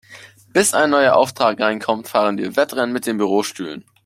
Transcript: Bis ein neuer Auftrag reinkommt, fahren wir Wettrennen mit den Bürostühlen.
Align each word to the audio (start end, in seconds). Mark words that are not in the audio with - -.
Bis 0.51 0.73
ein 0.73 0.89
neuer 0.89 1.13
Auftrag 1.15 1.59
reinkommt, 1.61 2.07
fahren 2.07 2.39
wir 2.39 2.55
Wettrennen 2.55 2.91
mit 2.91 3.05
den 3.05 3.17
Bürostühlen. 3.19 3.85